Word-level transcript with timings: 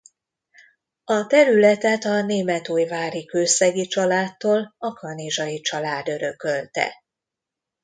A 1.03 1.25
területet 1.25 2.03
a 2.03 2.21
Németújvári 2.21 3.25
Kőszegi 3.25 3.87
családtól 3.87 4.75
a 4.77 4.93
Kanizsai 4.93 5.59
család 5.59 6.07
örökölte. 6.07 7.03